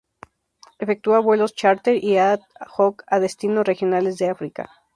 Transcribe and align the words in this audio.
Efectúa 0.79 1.19
vuelos 1.19 1.53
chárter 1.53 2.03
y 2.03 2.17
ad 2.17 2.39
hoc 2.75 3.03
a 3.05 3.19
destinos 3.19 3.67
regionales 3.67 4.17
de 4.17 4.29
África. 4.31 4.67